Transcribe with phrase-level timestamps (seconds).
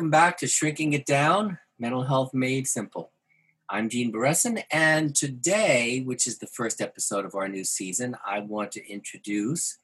[0.00, 3.12] welcome back to Shrinking It Down Mental Health Made Simple.
[3.68, 8.40] I'm Gene Beresin, and today, which is the first episode of our new season, I
[8.40, 9.76] want to introduce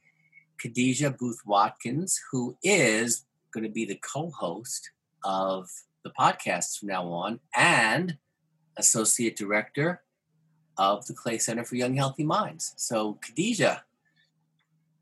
[0.59, 4.91] Khadijah Booth Watkins, who is going to be the co host
[5.23, 5.69] of
[6.02, 8.17] the podcast from now on and
[8.78, 10.03] associate director
[10.78, 12.73] of the Clay Center for Young Healthy Minds.
[12.78, 13.84] So, Khadijah,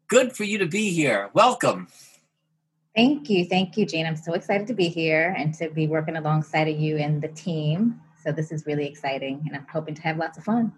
[0.09, 1.31] good for you to be here.
[1.35, 1.87] Welcome.
[2.95, 3.45] Thank you.
[3.45, 4.07] Thank you, Gene.
[4.07, 7.29] I'm so excited to be here and to be working alongside of you and the
[7.29, 8.01] team.
[8.23, 10.73] So this is really exciting, and I'm hoping to have lots of fun.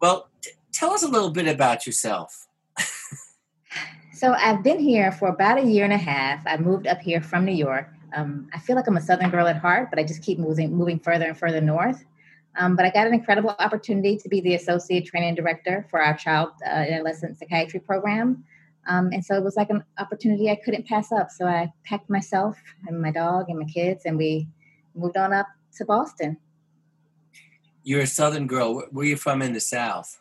[0.00, 2.48] Well, t- tell us a little bit about yourself.
[4.12, 6.44] so I've been here for about a year and a half.
[6.46, 7.88] I moved up here from New York.
[8.14, 10.74] Um, I feel like I'm a Southern girl at heart, but I just keep moving,
[10.74, 12.04] moving further and further north.
[12.58, 16.16] Um, but I got an incredible opportunity to be the associate training director for our
[16.16, 18.44] child uh, adolescent psychiatry program.
[18.88, 21.30] Um, and so it was like an opportunity I couldn't pass up.
[21.30, 22.56] So I packed myself
[22.86, 24.48] and my dog and my kids, and we
[24.94, 26.36] moved on up to Boston.
[27.82, 28.84] You're a Southern girl.
[28.90, 30.18] Where are you from in the South?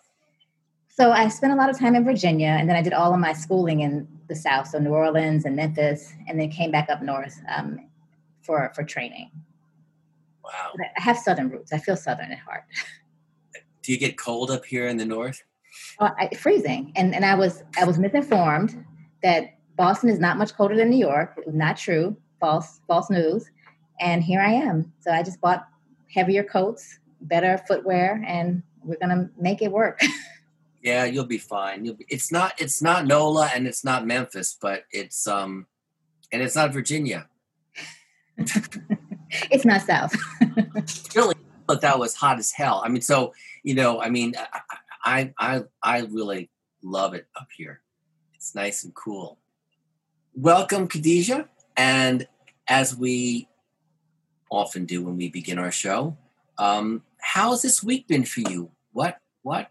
[0.88, 3.19] So I spent a lot of time in Virginia, and then I did all of
[3.19, 7.02] my schooling in the South, so New Orleans and Memphis, and then came back up
[7.02, 7.79] north um,
[8.41, 9.29] for for training.
[10.44, 10.72] Wow.
[10.77, 11.73] But I have Southern roots.
[11.73, 12.63] I feel Southern at heart.
[13.81, 15.44] Do you get cold up here in the North?
[15.99, 18.85] Uh, I, freezing, and and I was I was misinformed
[19.23, 21.35] that Boston is not much colder than New York.
[21.38, 22.17] It was not true.
[22.39, 23.49] False false news.
[23.99, 24.91] And here I am.
[24.99, 25.67] So I just bought
[26.13, 30.01] heavier coats, better footwear, and we're gonna make it work.
[30.81, 31.85] yeah, you'll be fine.
[31.85, 35.66] You'll be, it's not it's not NOLA and it's not Memphis, but it's um
[36.31, 37.27] and it's not Virginia.
[38.38, 40.16] it's not South.
[41.16, 41.35] really,
[41.67, 42.81] but that was hot as hell.
[42.85, 43.33] I mean, so
[43.63, 44.59] you know, I mean, I
[45.05, 46.49] I I I really
[46.83, 47.81] love it up here.
[48.33, 49.38] It's nice and cool.
[50.33, 52.27] Welcome, Khadijah, and
[52.67, 53.47] as we
[54.49, 56.17] often do when we begin our show,
[56.57, 58.71] um, how's this week been for you?
[58.94, 59.69] What what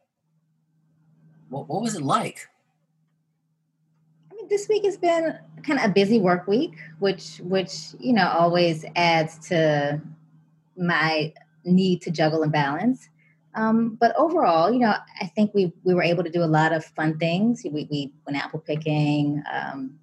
[1.49, 2.49] what, what was it like?
[4.31, 5.37] I mean, this week has been
[5.67, 10.01] kind of a busy work week, which which you know always adds to
[10.77, 11.33] my
[11.65, 13.09] need to juggle and balance.
[13.55, 16.73] Um, but overall, you know, I think we we were able to do a lot
[16.73, 17.63] of fun things.
[17.65, 19.99] We, we went apple picking, um,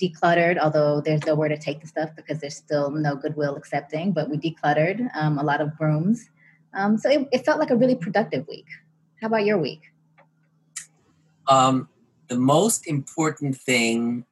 [0.00, 4.12] decluttered, although there's nowhere to take the stuff because there's still no goodwill accepting.
[4.12, 6.28] But we decluttered um, a lot of brooms,
[6.74, 8.66] um, so it, it, felt like a really productive week.
[9.20, 9.82] How about your week?
[11.46, 11.88] Um,
[12.26, 14.24] the most important thing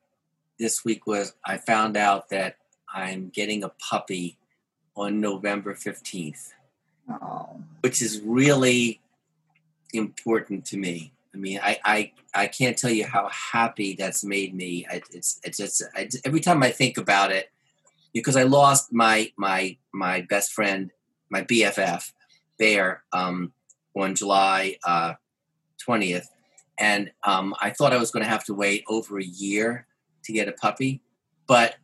[0.58, 2.56] this week was I found out that
[2.92, 4.38] I'm getting a puppy
[4.96, 6.52] on November fifteenth.
[7.10, 7.60] Oh.
[7.80, 9.00] Which is really
[9.92, 11.12] important to me.
[11.34, 14.86] I mean, I, I, I can't tell you how happy that's made me.
[14.90, 17.50] I, it's, it's just I, every time I think about it,
[18.12, 20.90] because I lost my my my best friend,
[21.30, 22.12] my BFF,
[22.58, 23.52] Bear, um,
[23.96, 25.14] on July uh,
[25.78, 26.26] twentieth, uh,
[26.78, 29.86] and um, I thought I was going to have to wait over a year
[30.24, 31.00] to get a puppy,
[31.46, 31.76] but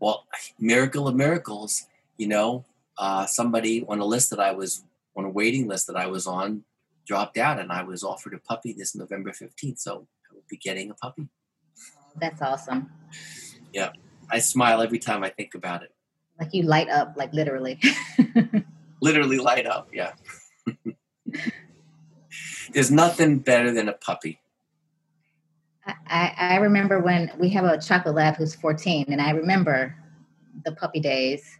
[0.00, 0.26] well,
[0.58, 2.64] miracle of miracles, you know,
[3.00, 4.84] uh, somebody on a list that I was
[5.16, 6.64] on a waiting list that I was on
[7.06, 9.78] dropped out, and I was offered a puppy this November fifteenth.
[9.80, 11.28] So I will be getting a puppy.
[12.20, 12.90] That's awesome.
[13.72, 13.90] Yeah,
[14.30, 15.92] I smile every time I think about it.
[16.38, 17.80] Like you light up, like literally.
[19.00, 19.88] literally light up.
[19.92, 20.12] Yeah.
[22.72, 24.40] There's nothing better than a puppy.
[25.86, 29.96] I, I remember when we have a chocolate lab who's 14, and I remember
[30.64, 31.59] the puppy days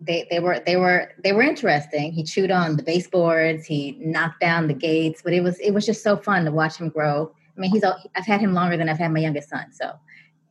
[0.00, 2.12] they, they were they were they were interesting.
[2.12, 5.86] He chewed on the baseboards, he knocked down the gates, but it was it was
[5.86, 7.32] just so fun to watch him grow.
[7.56, 9.92] I mean, he's I've had him longer than I've had my youngest son, so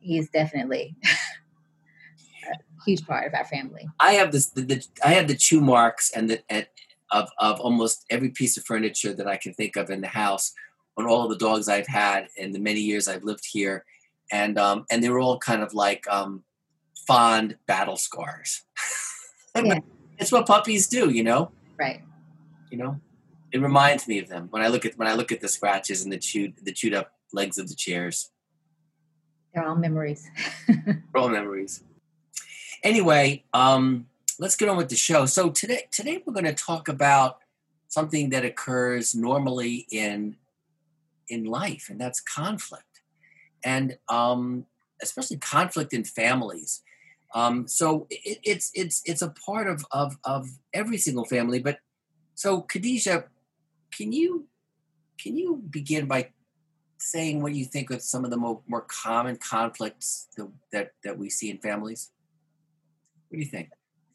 [0.00, 3.88] he's definitely a huge part of our family.
[4.00, 6.66] I have this the, the I have the chew marks and the and
[7.12, 10.52] of of almost every piece of furniture that I can think of in the house
[10.96, 13.84] on all of the dogs I've had in the many years I've lived here,
[14.32, 16.44] and um and they were all kind of like um
[17.06, 18.62] fond battle scars.
[19.54, 19.78] yeah.
[20.18, 21.50] it's what puppies do, you know.
[21.78, 22.02] Right.
[22.70, 23.00] You know,
[23.52, 26.02] it reminds me of them when I look at when I look at the scratches
[26.02, 28.30] and the chewed the chewed up legs of the chairs.
[29.54, 30.28] They're all memories.
[30.66, 31.82] They're all memories.
[32.82, 34.06] Anyway, um,
[34.38, 35.26] let's get on with the show.
[35.26, 37.38] So today, today we're going to talk about
[37.88, 40.36] something that occurs normally in
[41.28, 43.02] in life, and that's conflict,
[43.64, 44.66] and um,
[45.02, 46.82] especially conflict in families.
[47.34, 51.58] Um, so it, it's it's it's a part of, of of every single family.
[51.58, 51.78] But
[52.34, 53.24] so Khadijah,
[53.96, 54.46] can you
[55.18, 56.30] can you begin by
[56.98, 61.18] saying what you think are some of the more, more common conflicts that, that, that
[61.18, 62.10] we see in families?
[63.28, 63.70] What do you think?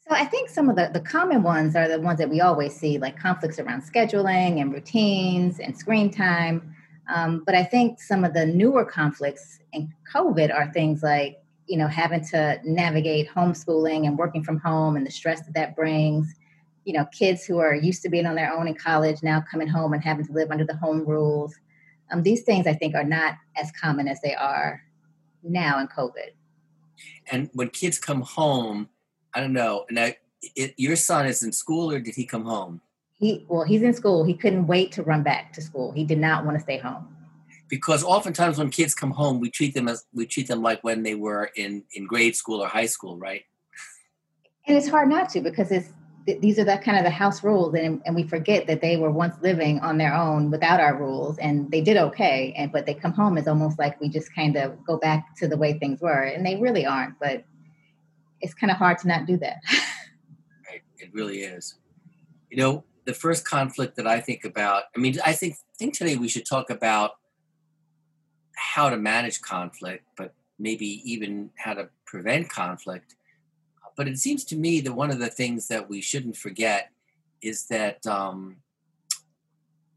[0.08, 2.74] So I think some of the, the common ones are the ones that we always
[2.74, 6.74] see, like conflicts around scheduling and routines and screen time.
[7.14, 11.36] Um, but I think some of the newer conflicts in COVID are things like,
[11.70, 15.76] you know, having to navigate homeschooling and working from home and the stress that that
[15.76, 16.34] brings.
[16.84, 19.68] You know, kids who are used to being on their own in college now coming
[19.68, 21.54] home and having to live under the home rules.
[22.10, 24.82] Um, these things I think are not as common as they are
[25.44, 26.30] now in COVID.
[27.30, 28.88] And when kids come home,
[29.32, 29.84] I don't know.
[29.92, 30.08] Now,
[30.56, 32.80] it, your son is in school, or did he come home?
[33.20, 34.24] He well, he's in school.
[34.24, 35.92] He couldn't wait to run back to school.
[35.92, 37.14] He did not want to stay home.
[37.70, 41.02] Because oftentimes when kids come home, we treat them as we treat them like when
[41.02, 43.44] they were in in grade school or high school, right?
[44.66, 45.92] And it's hard not to because it's
[46.26, 49.10] these are that kind of the house rules and, and we forget that they were
[49.10, 52.94] once living on their own without our rules and they did okay and but they
[52.94, 56.00] come home it's almost like we just kind of go back to the way things
[56.00, 57.44] were and they really aren't but
[58.40, 59.56] it's kind of hard to not do that
[60.68, 61.76] right it really is
[62.50, 66.16] you know the first conflict that i think about i mean i think think today
[66.16, 67.12] we should talk about
[68.60, 73.14] how to manage conflict but maybe even how to prevent conflict
[73.96, 76.90] but it seems to me that one of the things that we shouldn't forget
[77.42, 78.56] is that um,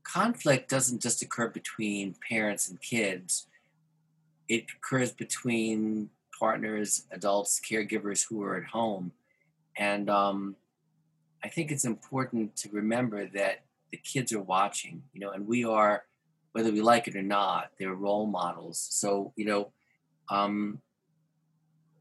[0.04, 3.48] conflict doesn't just occur between parents and kids,
[4.48, 9.12] it occurs between partners, adults, caregivers who are at home.
[9.78, 10.56] And um,
[11.44, 15.64] I think it's important to remember that the kids are watching, you know, and we
[15.64, 16.04] are,
[16.54, 18.88] whether we like it or not, they're role models.
[18.92, 19.72] So, you know,
[20.30, 20.82] um,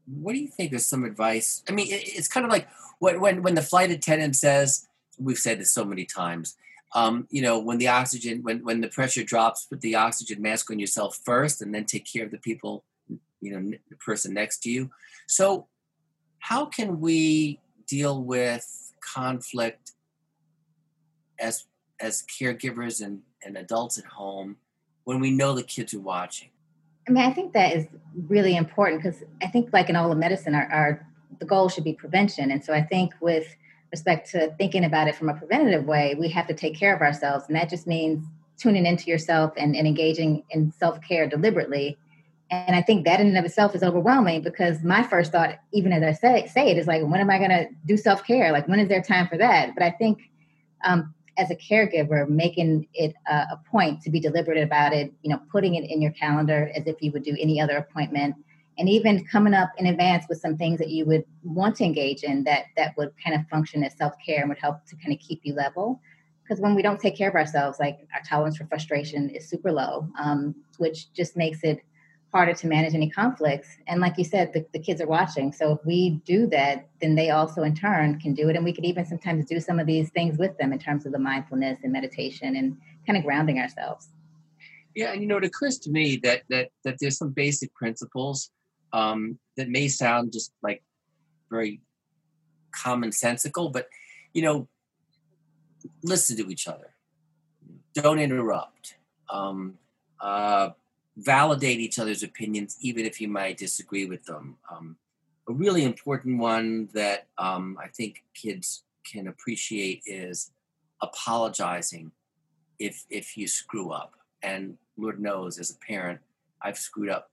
[0.05, 1.63] what do you think is some advice?
[1.67, 2.67] I mean, it's kind of like
[2.99, 4.87] when when when the flight attendant says,
[5.19, 6.55] "We've said this so many times."
[6.95, 10.69] Um, you know, when the oxygen, when when the pressure drops, put the oxygen mask
[10.71, 12.83] on yourself first, and then take care of the people,
[13.41, 14.91] you know, the person next to you.
[15.27, 15.67] So,
[16.39, 19.93] how can we deal with conflict
[21.39, 21.65] as
[21.99, 24.57] as caregivers and, and adults at home
[25.03, 26.49] when we know the kids are watching?
[27.07, 27.87] I mean, I think that is
[28.27, 31.07] really important because I think, like in all of medicine, our, our
[31.39, 32.51] the goal should be prevention.
[32.51, 33.47] And so I think with
[33.91, 37.01] respect to thinking about it from a preventative way, we have to take care of
[37.01, 38.25] ourselves, and that just means
[38.57, 41.97] tuning into yourself and, and engaging in self care deliberately.
[42.49, 45.91] And I think that in and of itself is overwhelming because my first thought, even
[45.91, 48.51] as I say, say it, is like, when am I going to do self care?
[48.51, 49.73] Like, when is there time for that?
[49.73, 50.29] But I think
[50.85, 55.29] um, as a caregiver, making it a, a, point to be deliberate about it, you
[55.29, 58.35] know, putting it in your calendar as if you would do any other appointment,
[58.77, 62.23] and even coming up in advance with some things that you would want to engage
[62.23, 65.13] in that that would kind of function as self care and would help to kind
[65.13, 65.99] of keep you level.
[66.43, 69.71] Because when we don't take care of ourselves, like our tolerance for frustration is super
[69.71, 71.79] low, um, which just makes it
[72.33, 73.67] harder to manage any conflicts.
[73.87, 75.53] And like you said, the, the kids are watching.
[75.53, 78.55] So if we do that, then they also in turn can do it.
[78.55, 81.11] And we could even sometimes do some of these things with them in terms of
[81.11, 84.09] the mindfulness and meditation and kind of grounding ourselves.
[84.95, 88.51] Yeah, and you know, it occurs to me that that that there's some basic principles
[88.93, 90.83] um, that may sound just like
[91.49, 91.81] very
[92.75, 93.87] commonsensical, but
[94.33, 94.67] you know,
[96.03, 96.93] listen to each other.
[97.95, 98.95] Don't interrupt.
[99.29, 99.79] Um,
[100.19, 100.69] uh,
[101.17, 104.57] validate each other's opinions, even if you might disagree with them.
[104.71, 104.97] Um,
[105.47, 110.51] a really important one that um, I think kids can appreciate is
[111.01, 112.11] apologizing
[112.79, 114.13] if if you screw up.
[114.41, 116.19] And Lord knows, as a parent,
[116.61, 117.29] I've screwed up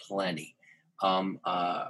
[0.00, 0.56] plenty.
[1.02, 1.88] Um, uh,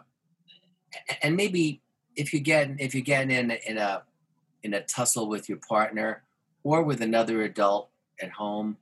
[1.22, 1.80] and maybe
[2.16, 4.02] if you get if you get in in a
[4.62, 6.22] in a tussle with your partner
[6.62, 8.76] or with another adult at home,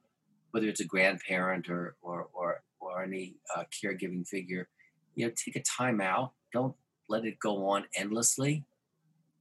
[0.53, 4.69] whether it's a grandparent or or or, or any uh, caregiving figure,
[5.15, 6.33] you know, take a time out.
[6.53, 6.75] Don't
[7.09, 8.65] let it go on endlessly.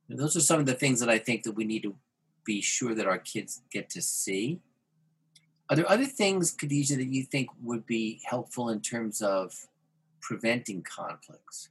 [0.10, 1.96] And those are some of the things that I think that we need to
[2.44, 4.60] be sure that our kids get to see.
[5.70, 9.54] Are there other things, Khadijah, that you think would be helpful in terms of
[10.20, 11.70] preventing conflicts?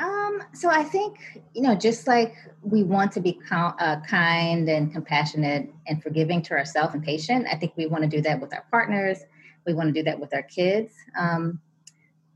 [0.00, 1.18] Um, so I think
[1.54, 6.54] you know, just like we want to be uh, kind and compassionate and forgiving to
[6.54, 9.18] ourselves and patient, I think we want to do that with our partners.
[9.66, 10.92] We want to do that with our kids.
[11.18, 11.60] Um,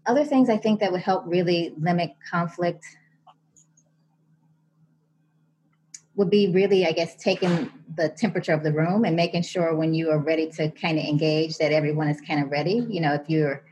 [0.07, 2.85] other things I think that would help really limit conflict
[6.15, 9.95] would be really, I guess, taking the temperature of the room and making sure when
[9.95, 12.85] you are ready to kind of engage that everyone is kind of ready.
[12.89, 13.65] You know, if you're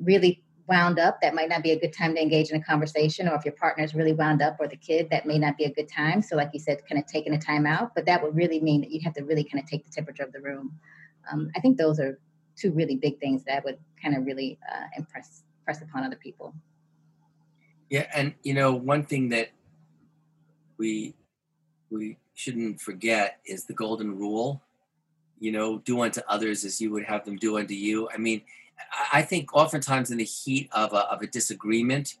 [0.00, 3.28] really wound up, that might not be a good time to engage in a conversation.
[3.28, 5.64] Or if your partner is really wound up or the kid, that may not be
[5.64, 6.22] a good time.
[6.22, 7.94] So, like you said, kind of taking a time out.
[7.94, 10.22] But that would really mean that you have to really kind of take the temperature
[10.22, 10.78] of the room.
[11.30, 12.18] Um, I think those are
[12.56, 16.54] two really big things that would kind of really uh, impress press upon other people.
[17.90, 19.50] Yeah, and you know, one thing that
[20.78, 21.14] we
[21.90, 24.62] we shouldn't forget is the golden rule.
[25.40, 28.08] You know, do unto others as you would have them do unto you.
[28.14, 28.42] I mean,
[29.12, 32.16] I think oftentimes in the heat of a, of a disagreement,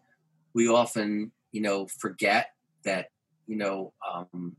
[0.54, 2.50] we often, you know, forget
[2.84, 3.08] that,
[3.46, 4.56] you know, um,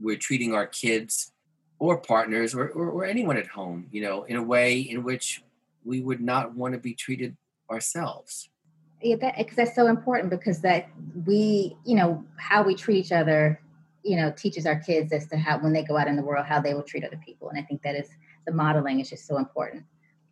[0.00, 1.32] we're treating our kids
[1.78, 5.42] or partners or, or, or anyone at home, you know, in a way in which
[5.84, 7.36] we would not want to be treated
[7.70, 8.50] ourselves.
[9.02, 10.88] Yeah, that, that's so important because that
[11.24, 13.60] we, you know, how we treat each other,
[14.02, 16.46] you know, teaches our kids as to how, when they go out in the world,
[16.46, 17.48] how they will treat other people.
[17.48, 18.08] And I think that is
[18.46, 19.84] the modeling is just so important.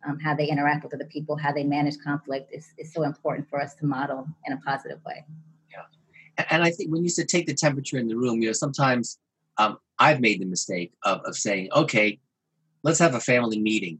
[0.07, 3.49] Um, how they interact with other people, how they manage conflict is, is so important
[3.49, 5.25] for us to model in a positive way.
[5.69, 6.45] Yeah.
[6.49, 9.19] And I think when you said take the temperature in the room, you know, sometimes
[9.57, 12.19] um, I've made the mistake of, of saying, okay,
[12.83, 13.99] let's have a family meeting.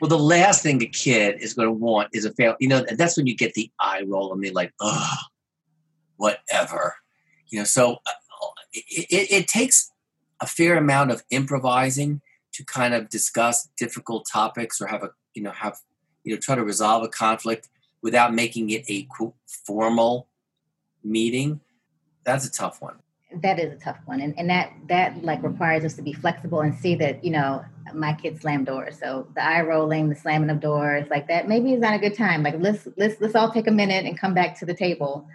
[0.00, 2.56] Well, the last thing a kid is going to want is a family.
[2.60, 5.16] You know, that's when you get the eye roll and they're like, oh,
[6.16, 6.94] whatever.
[7.48, 9.90] You know, so uh, it, it, it takes
[10.40, 12.20] a fair amount of improvising
[12.52, 15.78] to kind of discuss difficult topics or have a, you know, have,
[16.24, 17.68] you know, try to resolve a conflict
[18.02, 19.06] without making it a
[19.46, 20.28] formal
[21.02, 21.60] meeting.
[22.24, 22.96] That's a tough one.
[23.42, 26.62] That is a tough one and, and that that like requires us to be flexible
[26.62, 28.98] and see that you know my kids slam doors.
[28.98, 32.16] So the eye rolling the slamming of doors like that maybe is not a good
[32.16, 32.42] time.
[32.42, 35.28] Like let's let's let's all take a minute and come back to the table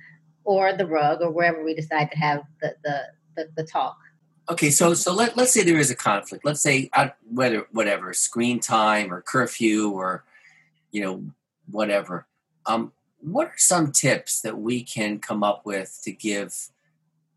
[0.43, 3.01] or the rug or wherever we decide to have the the
[3.37, 3.97] the, the talk
[4.49, 6.89] okay so so let, let's say there is a conflict let's say
[7.29, 10.23] whether whatever screen time or curfew or
[10.91, 11.23] you know
[11.69, 12.27] whatever
[12.65, 12.91] um
[13.25, 16.69] what are some tips that we can come up with to give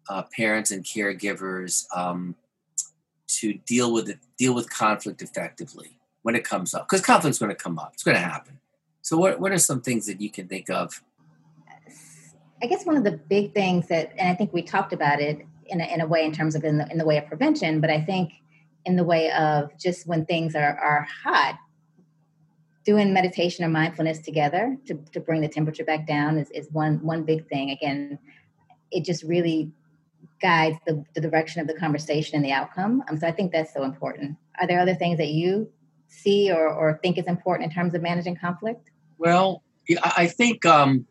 [0.09, 2.35] uh, parents and caregivers um,
[3.27, 6.89] to deal with it, deal with conflict effectively when it comes up?
[6.89, 8.61] Because conflict's going to come up; it's going to happen.
[9.01, 11.03] So, what what are some things that you can think of?
[12.63, 15.47] I guess one of the big things that, and I think we talked about it
[15.69, 17.81] in a, in a way in terms of in the, in the way of prevention,
[17.81, 18.33] but I think
[18.85, 21.59] in the way of just when things are, are hot,
[22.85, 27.05] doing meditation or mindfulness together to, to bring the temperature back down is, is one
[27.05, 27.71] one big thing.
[27.71, 28.19] Again,
[28.91, 29.71] it just really
[30.41, 33.03] guides the, the direction of the conversation and the outcome.
[33.09, 34.37] Um, so I think that's so important.
[34.61, 35.71] Are there other things that you
[36.07, 38.91] see or, or think is important in terms of managing conflict?
[39.19, 39.63] Well,
[40.03, 41.07] I think, um,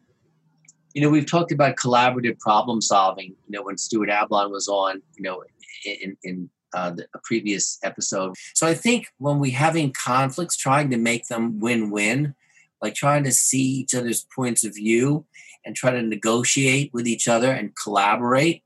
[0.98, 5.00] you know, we've talked about collaborative problem solving, you know, when Stuart Ablon was on,
[5.16, 5.44] you know,
[5.86, 8.34] in, in uh, the, a previous episode.
[8.56, 12.34] So I think when we're having conflicts, trying to make them win-win,
[12.82, 15.28] like trying to see each other's points of view
[15.64, 18.64] and try to negotiate with each other and collaborate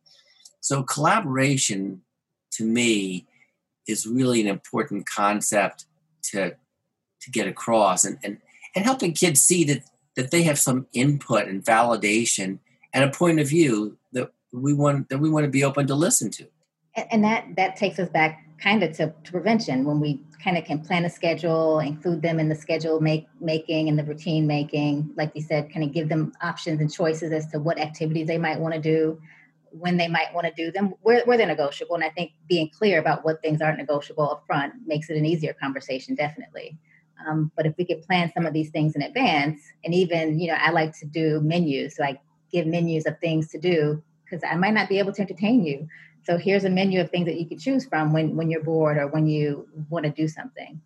[0.61, 2.01] so collaboration
[2.51, 3.25] to me
[3.87, 5.85] is really an important concept
[6.21, 6.55] to
[7.19, 8.37] to get across and, and,
[8.75, 9.83] and helping kids see that
[10.15, 12.59] that they have some input and validation
[12.93, 15.95] and a point of view that we want that we want to be open to
[15.95, 16.47] listen to.
[17.11, 20.63] And that that takes us back kind of to, to prevention when we kind of
[20.65, 25.09] can plan a schedule, include them in the schedule make, making and the routine making.
[25.15, 28.37] Like you said, kind of give them options and choices as to what activities they
[28.37, 29.19] might want to do
[29.71, 31.95] when they might want to do them, where, where they're negotiable.
[31.95, 35.25] And I think being clear about what things aren't negotiable up front makes it an
[35.25, 36.77] easier conversation, definitely.
[37.27, 40.47] Um, but if we could plan some of these things in advance, and even, you
[40.47, 41.99] know, I like to do menus.
[41.99, 42.19] I
[42.51, 45.87] give menus of things to do because I might not be able to entertain you.
[46.23, 48.97] So here's a menu of things that you could choose from when, when you're bored
[48.97, 50.79] or when you want to do something.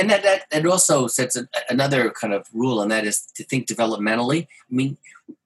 [0.00, 3.44] And that, that, that also sets a, another kind of rule, and that is to
[3.44, 4.44] think developmentally.
[4.44, 4.96] I mean,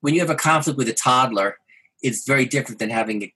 [0.00, 1.58] when you have a conflict with a toddler,
[2.02, 3.34] it's very different than having a,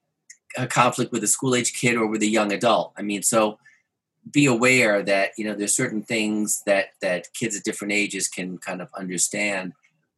[0.56, 2.94] a conflict with a school age kid or with a young adult.
[2.96, 3.58] I mean, so
[4.30, 8.58] be aware that you know there's certain things that that kids at different ages can
[8.58, 9.72] kind of understand.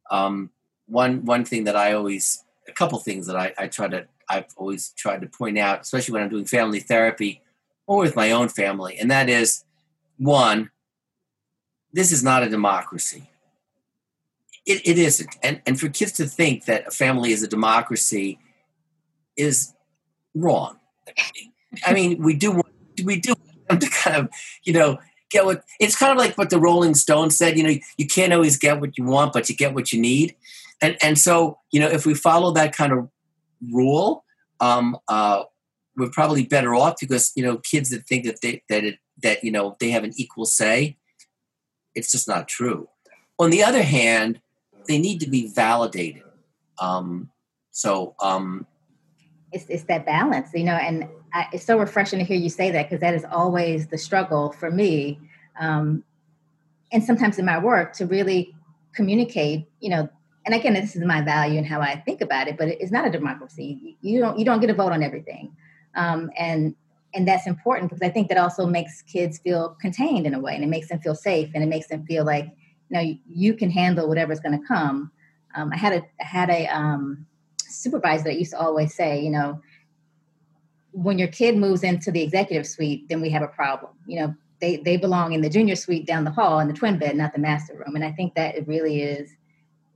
[0.09, 0.51] Um,
[0.87, 4.47] one one thing that I always a couple things that I, I try to I've
[4.57, 7.41] always tried to point out, especially when I'm doing family therapy
[7.85, 9.63] or with my own family, and that is
[10.17, 10.71] one,
[11.93, 13.29] this is not a democracy.
[14.65, 15.29] It, it isn't.
[15.41, 18.39] And, and for kids to think that a family is a democracy
[19.37, 19.73] is
[20.35, 20.79] wrong.
[21.85, 22.61] I mean, we do
[23.03, 23.33] we do
[23.69, 24.29] want to kind of,
[24.63, 24.97] you know,
[25.29, 28.33] get what it's kind of like what the Rolling Stones said, you know, you can't
[28.33, 30.35] always get what you want, but you get what you need.
[30.81, 33.09] And and so, you know, if we follow that kind of
[33.71, 34.23] rule,
[34.59, 35.43] um, uh,
[35.95, 39.43] we're probably better off because, you know, kids that think that they that it that,
[39.43, 40.97] you know, they have an equal say,
[41.95, 42.87] it's just not true.
[43.39, 44.39] On the other hand,
[44.87, 46.23] they need to be validated.
[46.79, 47.31] Um,
[47.71, 48.67] so um,
[49.51, 52.71] it's it's that balance, you know, and I, it's so refreshing to hear you say
[52.71, 55.19] that because that is always the struggle for me.
[55.59, 56.03] um,
[56.91, 58.55] and sometimes in my work to really
[58.93, 60.09] communicate, you know,
[60.45, 63.05] and again, this is my value and how I think about it, but it's not
[63.05, 63.97] a democracy.
[64.01, 65.55] You don't you don't get a vote on everything,
[65.95, 66.73] um, and
[67.13, 70.55] and that's important because I think that also makes kids feel contained in a way,
[70.55, 72.45] and it makes them feel safe, and it makes them feel like
[72.89, 75.11] you know you can handle whatever's going to come.
[75.53, 77.26] Um, I had a I had a um,
[77.67, 79.61] supervisor that used to always say, you know,
[80.91, 83.91] when your kid moves into the executive suite, then we have a problem.
[84.05, 86.97] You know, they they belong in the junior suite down the hall in the twin
[86.97, 87.95] bed, not the master room.
[87.95, 89.35] And I think that it really is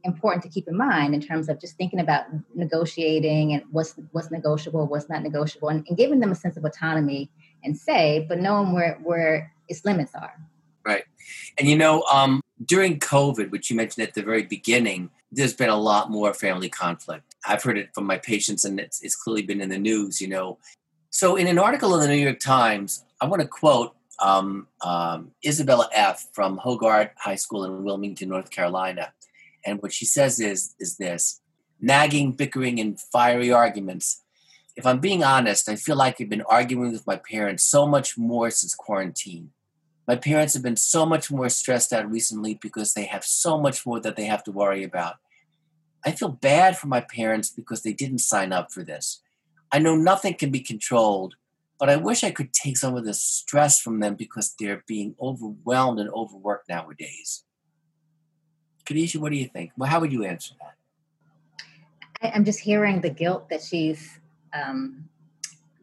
[0.04, 2.26] important to keep in mind in terms of just thinking about
[2.56, 6.66] negotiating and what's what's negotiable, what's not negotiable, and, and giving them a sense of
[6.66, 7.30] autonomy
[7.64, 10.34] and say, but knowing where where its limits are.
[10.84, 11.04] Right,
[11.58, 15.70] and you know, um, during COVID, which you mentioned at the very beginning, there's been
[15.70, 17.31] a lot more family conflict.
[17.46, 20.22] I've heard it from my patients, and it's, it's clearly been in the news.
[20.22, 20.58] You know,
[21.10, 25.32] so in an article in the New York Times, I want to quote um, um,
[25.46, 26.28] Isabella F.
[26.34, 29.14] from Hoggard High School in Wilmington, North Carolina.
[29.66, 31.42] And what she says is, is this
[31.80, 34.24] nagging, bickering, and fiery arguments.
[34.76, 38.18] If I'm being honest, I feel like I've been arguing with my parents so much
[38.18, 39.52] more since quarantine.
[40.08, 43.86] My parents have been so much more stressed out recently because they have so much
[43.86, 45.16] more that they have to worry about.
[46.06, 49.22] I feel bad for my parents because they didn't sign up for this.
[49.72, 51.36] I know nothing can be controlled,
[51.80, 55.16] but I wish I could take some of the stress from them because they're being
[55.22, 57.44] overwhelmed and overworked nowadays.
[58.86, 59.72] Khadijah, what do you think?
[59.78, 60.76] Well, how would you answer that?
[62.36, 64.20] I'm just hearing the guilt that she's
[64.54, 65.10] um,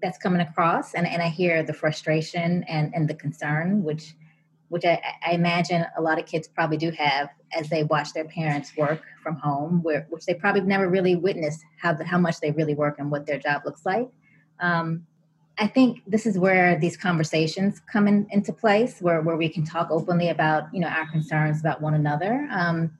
[0.01, 4.15] that's coming across, and, and I hear the frustration and, and the concern, which
[4.69, 8.25] which I, I, imagine a lot of kids probably do have as they watch their
[8.25, 12.51] parents work from home, where, which they probably never really witnessed how how much they
[12.51, 14.09] really work and what their job looks like.
[14.61, 15.07] Um,
[15.59, 19.65] I think this is where these conversations come in, into place, where, where we can
[19.65, 22.93] talk openly about you know our concerns about one another, um,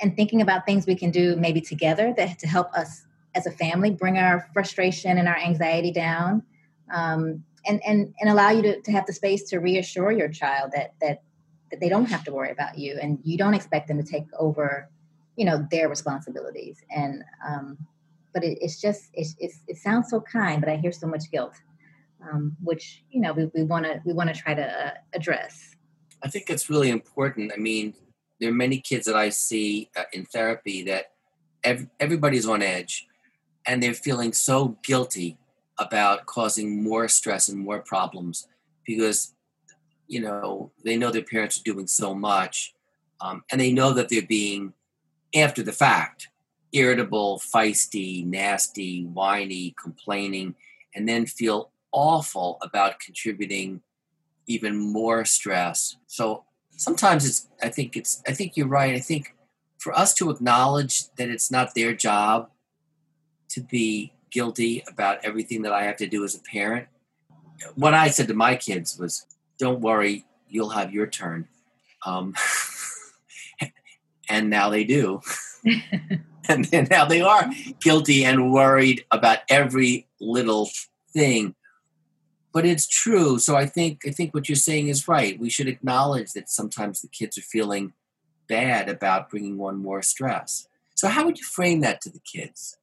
[0.00, 3.50] and thinking about things we can do maybe together that to help us as a
[3.50, 6.42] family bring our frustration and our anxiety down
[6.92, 10.72] um, and, and, and allow you to, to have the space to reassure your child
[10.74, 11.22] that, that,
[11.70, 14.26] that they don't have to worry about you and you don't expect them to take
[14.38, 14.88] over,
[15.36, 16.78] you know, their responsibilities.
[16.94, 17.78] And, um,
[18.32, 21.54] but it, it's just, it's, it sounds so kind, but I hear so much guilt,
[22.30, 25.74] um, which, you know, we, we want to, we want to try to uh, address.
[26.22, 27.52] I think it's really important.
[27.52, 27.94] I mean,
[28.40, 31.12] there are many kids that I see uh, in therapy that
[31.64, 33.06] ev- everybody's on edge
[33.66, 35.38] and they're feeling so guilty
[35.78, 38.46] about causing more stress and more problems
[38.86, 39.34] because
[40.06, 42.74] you know they know their parents are doing so much
[43.20, 44.72] um, and they know that they're being
[45.34, 46.28] after the fact
[46.72, 50.54] irritable feisty nasty whiny complaining
[50.94, 53.80] and then feel awful about contributing
[54.46, 59.34] even more stress so sometimes it's i think it's i think you're right i think
[59.78, 62.50] for us to acknowledge that it's not their job
[63.48, 66.88] to be guilty about everything that I have to do as a parent.
[67.74, 69.26] What I said to my kids was,
[69.58, 71.48] "Don't worry, you'll have your turn,"
[72.04, 72.34] um,
[74.28, 75.20] and now they do,
[76.48, 80.70] and now they are guilty and worried about every little
[81.12, 81.54] thing.
[82.52, 83.38] But it's true.
[83.38, 85.38] So I think I think what you're saying is right.
[85.38, 87.92] We should acknowledge that sometimes the kids are feeling
[88.48, 90.68] bad about bringing one more stress.
[90.94, 92.78] So how would you frame that to the kids?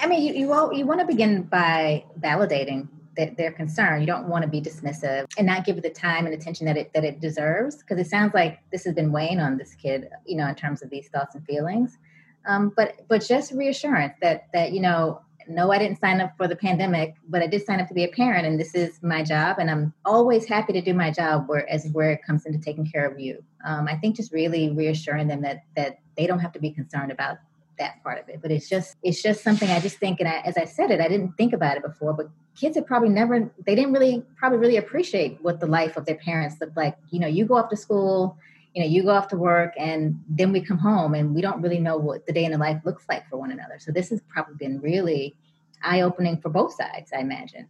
[0.00, 2.88] I mean, you you, all, you want to begin by validating
[3.18, 4.00] that their concern.
[4.00, 6.78] You don't want to be dismissive and not give it the time and attention that
[6.78, 10.08] it that it deserves because it sounds like this has been weighing on this kid,
[10.24, 11.98] you know, in terms of these thoughts and feelings.
[12.46, 16.46] Um, but but just reassurance that that you know no, I didn't sign up for
[16.46, 19.22] the pandemic, but I did sign up to be a parent, and this is my
[19.22, 21.48] job, and I'm always happy to do my job.
[21.48, 24.70] Where as where it comes into taking care of you, um, I think just really
[24.70, 27.38] reassuring them that that they don't have to be concerned about
[27.78, 30.40] that part of it but it's just it's just something i just think and I,
[30.44, 33.50] as i said it i didn't think about it before but kids have probably never
[33.66, 36.96] they didn't really probably really appreciate what the life of their parents looked like.
[37.10, 38.36] You know you go off to school
[38.74, 41.62] you know you go off to work and then we come home and we don't
[41.62, 43.78] really know what the day in the life looks like for one another.
[43.78, 45.36] So this has probably been really
[45.82, 47.68] eye-opening for both sides i imagine.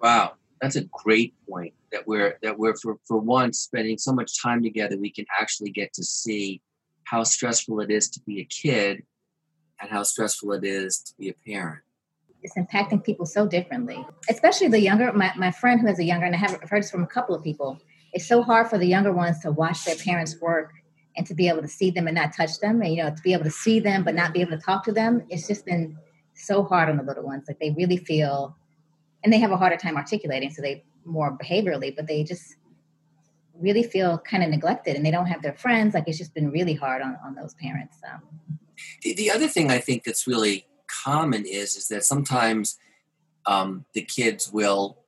[0.00, 4.42] Wow that's a great point that we're that we're for, for once spending so much
[4.42, 6.60] time together we can actually get to see
[7.04, 9.04] how stressful it is to be a kid
[9.80, 11.80] and how stressful it is to be a parent.
[12.42, 15.12] It's impacting people so differently, especially the younger.
[15.12, 17.34] My, my friend who has a younger, and I have heard this from a couple
[17.34, 17.78] of people.
[18.12, 20.72] It's so hard for the younger ones to watch their parents work
[21.16, 23.22] and to be able to see them and not touch them, and you know, to
[23.22, 25.24] be able to see them but not be able to talk to them.
[25.28, 25.96] It's just been
[26.34, 27.44] so hard on the little ones.
[27.48, 28.56] Like they really feel,
[29.24, 32.56] and they have a harder time articulating, so they more behaviorally, but they just
[33.58, 35.94] really feel kind of neglected and they don't have their friends.
[35.94, 37.98] Like it's just been really hard on, on those parents.
[38.00, 38.08] So.
[39.02, 40.66] The, the other thing I think that's really
[41.04, 42.78] common is is that sometimes
[43.46, 44.98] um, the kids will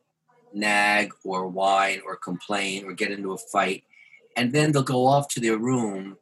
[0.52, 3.84] nag or whine or complain or get into a fight,
[4.36, 6.16] and then they'll go off to their room,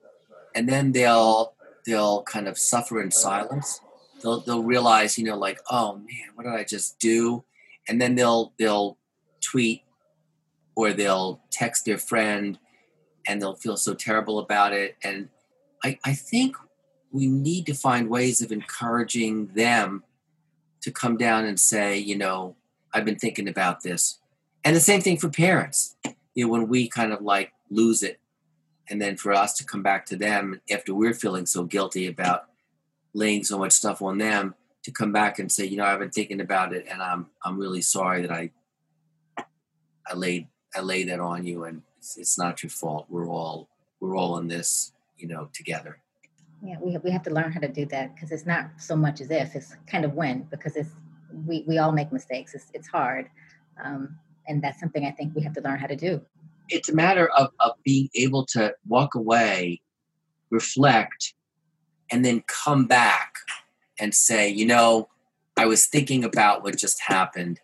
[0.55, 1.55] and then they'll
[1.87, 3.81] they'll kind of suffer in silence.
[4.23, 7.45] They'll they'll realize, you know, like, oh man, what did I just do?
[7.89, 8.99] And then they'll they'll
[9.41, 9.83] tweet
[10.75, 12.59] or they'll text their friend
[13.27, 14.97] and they'll feel so terrible about it.
[15.03, 15.29] And
[15.85, 16.57] I, I think
[17.11, 20.03] we need to find ways of encouraging them
[20.83, 22.57] to come down and say, you know,
[22.93, 24.19] I've been thinking about this.
[24.65, 25.97] And the same thing for parents.
[26.35, 28.21] You know, when we kind of like lose it,
[28.91, 32.45] and then for us to come back to them after we're feeling so guilty about
[33.13, 36.11] laying so much stuff on them, to come back and say, you know, I've been
[36.11, 38.51] thinking about it, and I'm I'm really sorry that I
[40.07, 43.07] I laid I laid that on you, and it's, it's not your fault.
[43.09, 43.69] We're all
[44.01, 45.99] we're all in this, you know, together.
[46.63, 49.21] Yeah, we we have to learn how to do that because it's not so much
[49.21, 50.91] as if it's kind of when because it's
[51.47, 52.55] we we all make mistakes.
[52.55, 53.31] It's it's hard,
[53.83, 54.17] um,
[54.49, 56.21] and that's something I think we have to learn how to do.
[56.69, 59.81] It's a matter of of being able to walk away,
[60.51, 61.35] reflect,
[62.11, 63.35] and then come back
[64.01, 65.09] and say, you know,
[65.57, 67.61] I was thinking about what just happened,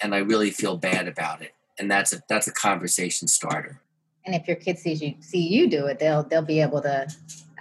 [0.00, 3.80] and I really feel bad about it, and that's a that's a conversation starter.
[4.26, 7.08] And if your kid sees you see you do it, they'll they'll be able to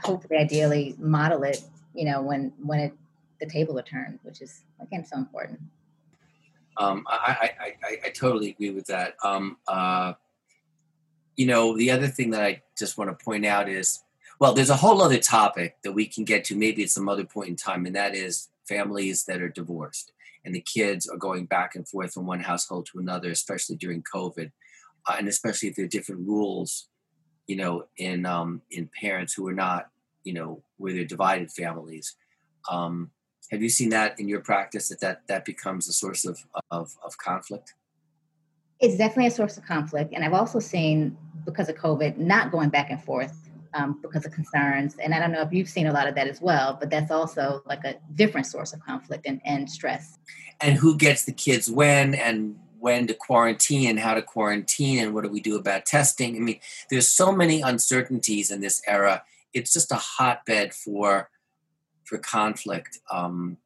[0.03, 1.61] hopefully ideally model it
[1.93, 2.93] you know when when it
[3.39, 5.59] the table are turned which is again so important
[6.77, 9.13] um, I, I, I, I, totally agree with that.
[9.23, 10.13] Um, uh,
[11.35, 13.99] you know, the other thing that I just want to point out is,
[14.39, 17.25] well, there's a whole other topic that we can get to maybe at some other
[17.25, 20.13] point in time, and that is families that are divorced
[20.45, 24.03] and the kids are going back and forth from one household to another, especially during
[24.03, 24.51] COVID,
[25.07, 26.87] uh, and especially if there are different rules,
[27.47, 29.89] you know, in um, in parents who are not
[30.23, 32.15] you know where they're divided families.
[32.69, 33.12] Um,
[33.51, 36.39] have you seen that in your practice that that, that becomes a source of,
[36.71, 37.73] of, of conflict?
[38.79, 42.69] It's definitely a source of conflict and i've also seen because of covid not going
[42.69, 45.93] back and forth um, because of concerns and i don't know if you've seen a
[45.93, 49.39] lot of that as well but that's also like a different source of conflict and,
[49.45, 50.17] and stress.
[50.59, 55.13] And who gets the kids when and when to quarantine and how to quarantine and
[55.13, 56.36] what do we do about testing?
[56.36, 56.59] I mean
[56.89, 61.29] there's so many uncertainties in this era it's just a hotbed for
[62.05, 62.99] for conflict.
[63.11, 63.57] Um,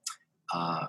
[0.54, 0.88] uh,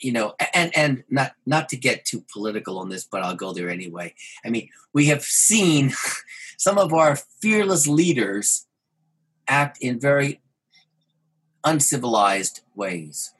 [0.00, 3.52] you know, and and not not to get too political on this, but I'll go
[3.52, 4.14] there anyway.
[4.44, 5.92] I mean, we have seen
[6.56, 8.66] some of our fearless leaders
[9.46, 10.40] act in very
[11.64, 13.32] uncivilized ways.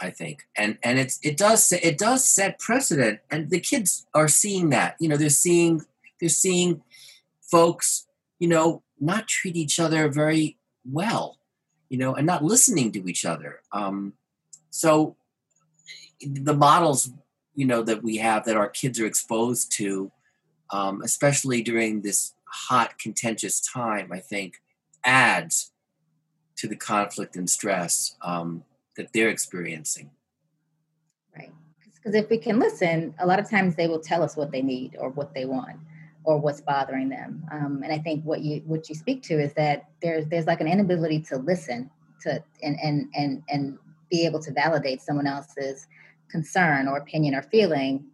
[0.00, 4.28] I think, and and it's it does it does set precedent, and the kids are
[4.28, 4.96] seeing that.
[4.98, 5.82] You know, they're seeing
[6.20, 6.82] they're seeing
[7.40, 8.06] folks,
[8.42, 11.38] you know, not treat each other very well,
[11.88, 13.60] you know, and not listening to each other.
[13.70, 14.14] Um,
[14.70, 15.14] so
[16.20, 17.10] the models,
[17.54, 20.10] you know, that we have that our kids are exposed to,
[20.70, 24.54] um, especially during this hot, contentious time, I think
[25.04, 25.70] adds
[26.56, 28.64] to the conflict and stress um,
[28.96, 30.10] that they're experiencing.
[31.36, 31.52] Right.
[31.94, 34.62] Because if we can listen, a lot of times they will tell us what they
[34.62, 35.76] need or what they want
[36.24, 37.44] or what's bothering them.
[37.50, 40.60] Um, and I think what you what you speak to is that there's there's like
[40.60, 41.90] an inability to listen
[42.22, 43.78] to and and and and
[44.10, 45.86] be able to validate someone else's
[46.30, 48.04] concern or opinion or feeling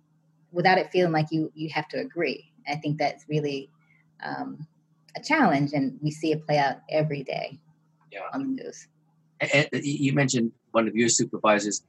[0.52, 2.52] without it feeling like you you have to agree.
[2.68, 3.70] I think that's really
[4.24, 4.66] um,
[5.16, 7.58] a challenge, and we see it play out every day
[8.12, 8.20] yeah.
[8.32, 8.88] on the news.
[9.40, 11.82] And you mentioned one of your supervisors.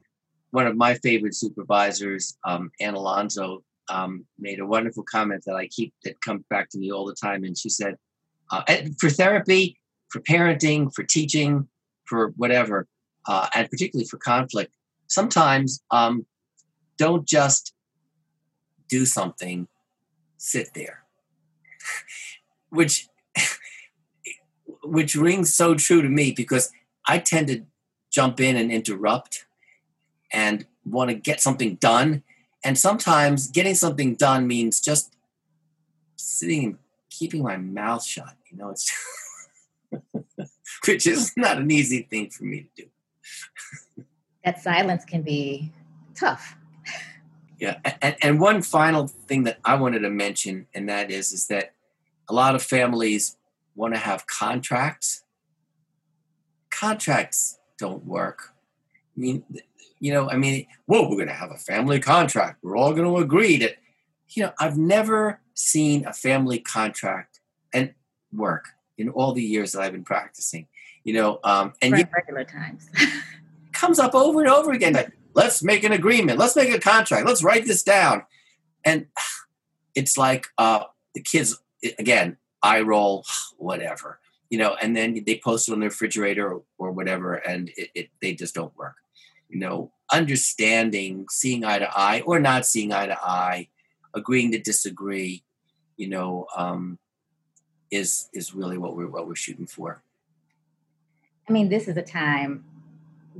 [0.52, 5.66] One of my favorite supervisors, um, Ann Alonso, um, made a wonderful comment that I
[5.66, 7.44] keep that comes back to me all the time.
[7.44, 7.96] And she said,
[8.50, 8.62] uh,
[8.98, 11.68] for therapy, for parenting, for teaching,
[12.06, 12.86] for whatever,
[13.26, 14.72] uh, and particularly for conflict,
[15.08, 16.26] sometimes um,
[16.96, 17.74] don't just
[18.88, 19.68] do something,
[20.38, 21.04] sit there,
[22.70, 23.08] which
[24.82, 26.72] which rings so true to me because
[27.06, 27.62] I tend to
[28.10, 29.46] jump in and interrupt
[30.32, 32.22] and want to get something done
[32.64, 35.14] and sometimes getting something done means just
[36.16, 38.36] sitting and keeping my mouth shut.
[38.50, 38.92] You know, it's
[40.86, 44.04] which is not an easy thing for me to do.
[44.44, 45.72] that silence can be
[46.14, 46.56] tough.
[47.58, 51.46] Yeah, and, and one final thing that I wanted to mention, and that is, is
[51.48, 51.74] that
[52.28, 53.36] a lot of families
[53.74, 55.24] want to have contracts.
[56.70, 58.54] Contracts don't work.
[59.14, 59.44] I mean,
[60.00, 62.58] you know, I mean, whoa, we're going to have a family contract.
[62.62, 63.76] We're all going to agree that,
[64.30, 67.40] you know, I've never seen a family contract
[67.72, 67.92] and
[68.32, 70.66] work in all the years that I've been practicing.
[71.04, 72.88] You know, um, and right, regular times
[73.72, 74.94] comes up over and over again.
[74.94, 76.38] Like, let's make an agreement.
[76.38, 77.26] Let's make a contract.
[77.26, 78.24] Let's write this down.
[78.84, 79.06] And
[79.94, 80.84] it's like uh,
[81.14, 81.58] the kids
[81.98, 82.36] again.
[82.62, 83.24] I roll,
[83.56, 87.70] whatever, you know, and then they post it on the refrigerator or, or whatever, and
[87.76, 88.96] it, it they just don't work.
[89.50, 93.68] You know, understanding, seeing eye to eye or not seeing eye to eye,
[94.14, 95.44] agreeing to disagree,
[95.96, 96.98] you know, um,
[97.90, 100.02] is is really what we're what we're shooting for.
[101.48, 102.64] I mean, this is a time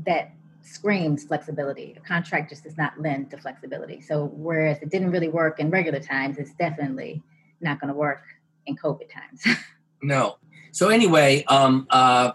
[0.04, 1.94] that screams flexibility.
[1.96, 4.00] A contract just does not lend to flexibility.
[4.00, 7.22] So whereas it didn't really work in regular times, it's definitely
[7.60, 8.22] not going to work
[8.66, 9.58] in COVID times.
[10.02, 10.36] no.
[10.72, 12.32] So anyway, um, uh,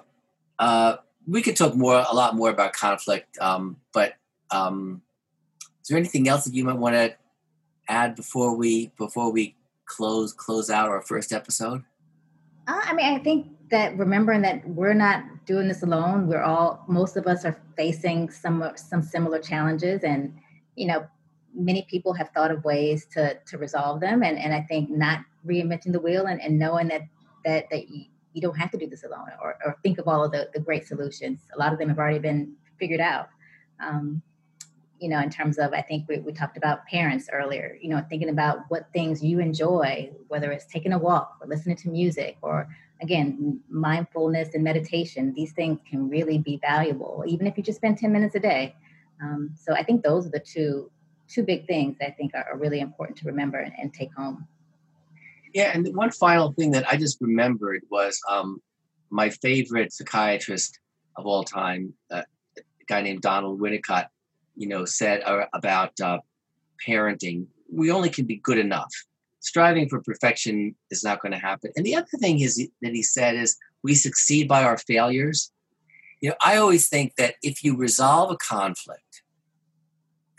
[0.60, 3.38] uh, we could talk more, a lot more about conflict.
[3.40, 4.14] Um, but
[4.52, 5.02] um,
[5.82, 7.16] is there anything else that you might want to
[7.88, 11.84] add before we before we close close out our first episode?
[12.68, 16.28] Uh, I mean, I think that remembering that we're not doing this alone.
[16.28, 20.36] We're all most of us are facing some some similar challenges, and
[20.76, 21.06] you know,
[21.54, 24.24] many people have thought of ways to to resolve them.
[24.24, 27.04] And and I think not reinventing the wheel and, and knowing that
[27.46, 27.84] that that
[28.36, 30.60] you, don't have to do this alone, or or think of all of the the
[30.60, 31.40] great solutions.
[31.56, 33.30] A lot of them have already been figured out.
[33.80, 34.22] Um,
[35.00, 38.04] you know, in terms of, I think we, we talked about parents earlier, you know,
[38.10, 42.38] thinking about what things you enjoy, whether it's taking a walk or listening to music
[42.42, 42.70] or,
[43.02, 45.34] again, mindfulness and meditation.
[45.36, 48.76] These things can really be valuable, even if you just spend 10 minutes a day.
[49.22, 50.90] Um, so I think those are the two
[51.28, 54.48] two big things I think are, are really important to remember and, and, take home.
[55.56, 58.62] Yeah, and one final thing that I just remembered was um,
[59.10, 60.80] my favorite psychiatrist
[61.18, 62.22] of all time, uh,
[62.58, 64.08] a guy named Donald Winnicott
[64.56, 66.20] you know, said uh, about uh,
[66.88, 68.92] parenting, we only can be good enough.
[69.42, 71.72] Striving for perfection is not going to happen.
[71.76, 75.52] And the other thing is that he said is we succeed by our failures.
[76.22, 79.22] You know, I always think that if you resolve a conflict,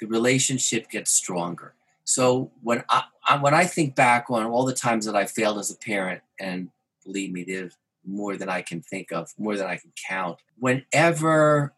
[0.00, 1.75] the relationship gets stronger.
[2.06, 5.58] So when I, I when I think back on all the times that I failed
[5.58, 6.70] as a parent, and
[7.04, 10.38] believe me, there's more than I can think of, more than I can count.
[10.58, 11.74] Whenever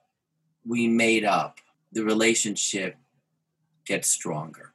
[0.66, 1.60] we made up,
[1.92, 2.96] the relationship
[3.86, 4.72] gets stronger.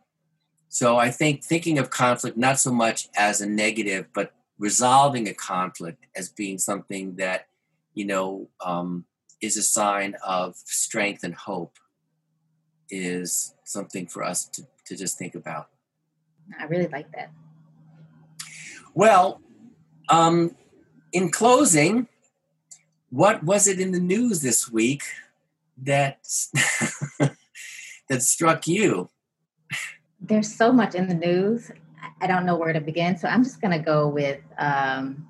[0.69, 5.35] So I think thinking of conflict not so much as a negative, but resolving a
[5.35, 7.45] conflict as being something that,
[7.93, 9.05] you know, um,
[9.39, 11.77] is a sign of strength and hope
[12.93, 15.69] is something for us to, to just think about.
[16.59, 17.31] I really like that.
[18.93, 19.41] Well,
[20.09, 20.55] um,
[21.11, 22.07] in closing,
[23.09, 25.03] what was it in the news this week
[25.77, 26.19] that
[28.09, 29.09] that struck you?
[30.21, 31.71] There's so much in the news.
[32.21, 35.27] I don't know where to begin, so I'm just going to go with um,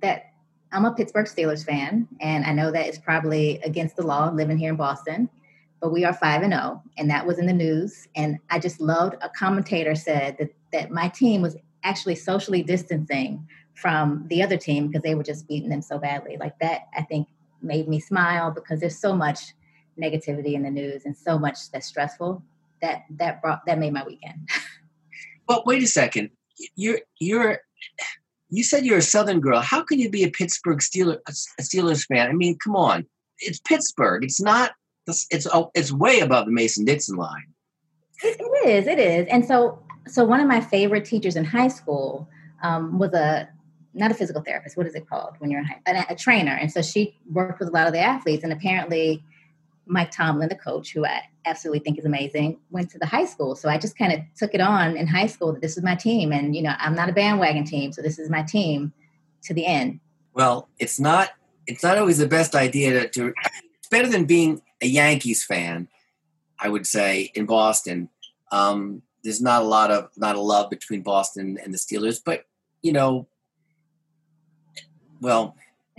[0.00, 0.30] that.
[0.72, 4.58] I'm a Pittsburgh Steelers fan, and I know that it's probably against the law living
[4.58, 5.28] here in Boston,
[5.84, 8.08] but we are five and zero, oh, and that was in the news.
[8.16, 13.46] And I just loved a commentator said that that my team was actually socially distancing
[13.74, 16.38] from the other team because they were just beating them so badly.
[16.40, 17.28] Like that, I think
[17.60, 19.52] made me smile because there's so much
[20.00, 22.42] negativity in the news and so much that's stressful
[22.80, 24.48] that that brought that made my weekend.
[25.46, 26.30] Well wait a second.
[26.76, 27.58] You're you're
[28.48, 29.60] you said you're a southern girl.
[29.60, 31.18] How can you be a pittsburgh steelers
[31.60, 32.30] steelers fan?
[32.30, 33.04] I mean come on.
[33.40, 34.24] It's pittsburgh.
[34.24, 34.70] It's not
[35.06, 37.46] it's oh, it's way above the mason-dixon line
[38.22, 41.68] it, it is it is and so so one of my favorite teachers in high
[41.68, 42.28] school
[42.62, 43.48] um, was a
[43.92, 46.72] not a physical therapist what is it called when you're a, a, a trainer and
[46.72, 49.22] so she worked with a lot of the athletes and apparently
[49.86, 53.54] Mike Tomlin, the coach, who I absolutely think is amazing, went to the high school.
[53.54, 55.94] So I just kind of took it on in high school that this is my
[55.94, 56.32] team.
[56.32, 58.92] And, you know, I'm not a bandwagon team, so this is my team
[59.42, 60.00] to the end.
[60.32, 61.30] Well, it's not
[61.66, 63.34] it's not always the best idea to, to
[63.78, 65.88] it's better than being a Yankees fan,
[66.60, 68.10] I would say, in Boston.
[68.52, 72.44] Um, there's not a lot of not a love between Boston and the Steelers, but
[72.82, 73.26] you know,
[75.20, 75.56] well,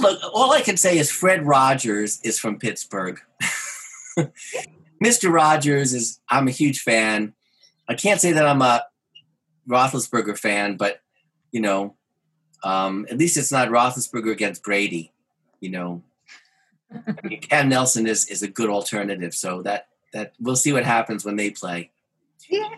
[0.00, 3.18] look, all I can say is Fred Rogers is from Pittsburgh.
[5.04, 5.32] Mr.
[5.32, 7.34] Rogers is, I'm a huge fan.
[7.88, 8.84] I can't say that I'm a
[9.68, 11.00] Roethlisberger fan, but,
[11.50, 11.96] you know,
[12.62, 15.12] um, at least it's not Roethlisberger against Brady,
[15.60, 16.02] you know.
[16.92, 20.84] I mean, Cam Newton is, is a good alternative, so that, that we'll see what
[20.84, 21.90] happens when they play.
[22.48, 22.68] Yeah.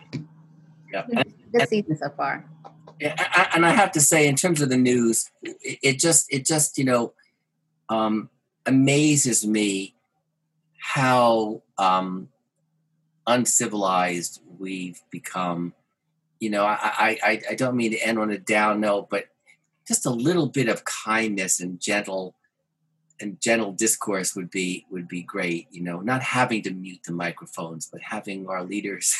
[0.91, 1.23] Yeah.
[1.51, 2.45] Good season so far
[3.01, 6.85] and I have to say, in terms of the news, it just it just you
[6.85, 7.13] know
[7.89, 8.29] um,
[8.65, 9.95] amazes me
[10.79, 12.29] how um,
[13.27, 15.73] uncivilized we've become
[16.39, 19.27] you know, I, I, I don't mean to end on a down note, but
[19.87, 22.35] just a little bit of kindness and gentle
[23.23, 25.67] and gentle discourse would be would be great.
[25.71, 29.15] You know, not having to mute the microphones, but having our leaders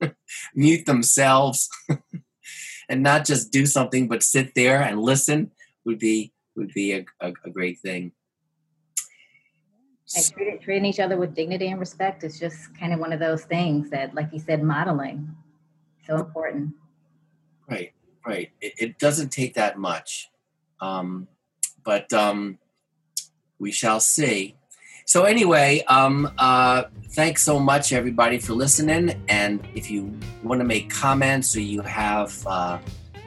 [0.54, 1.68] mute themselves
[2.88, 5.50] and not just do something, but sit there and listen
[5.84, 8.12] would be would be a, a, a great thing.
[10.16, 13.20] And treating, treating each other with dignity and respect is just kind of one of
[13.20, 15.36] those things that, like you said, modeling
[16.06, 16.74] so important.
[17.70, 17.92] Right,
[18.26, 18.50] right.
[18.62, 20.30] It, it doesn't take that much,
[20.80, 21.28] um,
[21.84, 22.58] but um,
[23.58, 24.54] we shall see.
[25.04, 29.22] So anyway, um, uh, thanks so much everybody for listening.
[29.28, 32.78] And if you want to make comments or you have uh,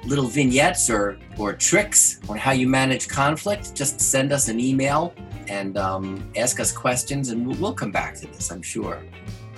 [0.06, 5.13] little vignettes or or tricks on how you manage conflict, just send us an email
[5.48, 8.52] and um, ask us questions, and we'll, we'll, come back to this.
[8.52, 9.04] I'm sure.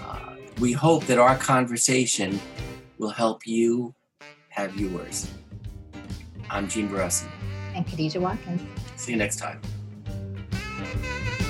[0.01, 2.39] Uh, we hope that our conversation
[2.97, 3.93] will help you
[4.49, 5.29] have yours.
[6.49, 7.27] I'm Gene Beresin.
[7.75, 8.61] And Khadijah Watkins.
[8.95, 9.59] See you next time.
[10.75, 11.42] Thank you.